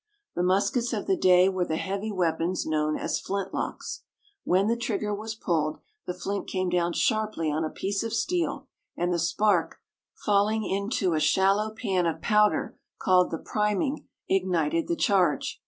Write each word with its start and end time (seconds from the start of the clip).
The 0.33 0.41
muskets 0.41 0.93
of 0.93 1.05
the 1.05 1.15
day 1.15 1.47
were 1.47 1.63
the 1.63 1.77
heavy 1.77 2.11
weapons 2.11 2.65
known 2.65 2.97
as 2.97 3.19
flint 3.19 3.53
locks. 3.53 4.01
When 4.43 4.65
the 4.67 4.75
trigger 4.75 5.13
was 5.13 5.35
pulled 5.35 5.77
the 6.07 6.13
flint 6.15 6.47
came 6.47 6.69
down 6.69 6.93
sharply 6.93 7.51
on 7.51 7.63
a 7.63 7.69
piece 7.69 8.01
of 8.01 8.11
steel, 8.11 8.67
and 8.97 9.13
the 9.13 9.19
spark, 9.19 9.77
falling 10.15 10.63
into 10.67 11.13
a 11.13 11.19
shallow 11.19 11.69
"pan" 11.69 12.07
of 12.07 12.19
powder 12.19 12.79
called 12.97 13.29
the 13.29 13.37
"priming," 13.37 14.07
ignited 14.27 14.87
the 14.87 14.95
charge. 14.95 15.59